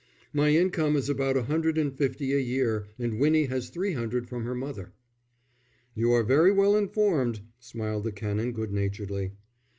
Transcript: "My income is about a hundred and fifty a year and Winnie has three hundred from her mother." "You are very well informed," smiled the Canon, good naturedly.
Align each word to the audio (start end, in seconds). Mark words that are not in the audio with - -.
"My 0.33 0.49
income 0.49 0.95
is 0.95 1.09
about 1.09 1.37
a 1.37 1.43
hundred 1.43 1.77
and 1.77 1.95
fifty 1.95 2.33
a 2.33 2.39
year 2.39 2.87
and 2.97 3.19
Winnie 3.19 3.45
has 3.45 3.69
three 3.69 3.93
hundred 3.93 4.27
from 4.27 4.45
her 4.45 4.55
mother." 4.55 4.93
"You 5.93 6.11
are 6.13 6.23
very 6.23 6.51
well 6.51 6.75
informed," 6.75 7.41
smiled 7.59 8.05
the 8.05 8.11
Canon, 8.11 8.51
good 8.51 8.71
naturedly. 8.73 9.33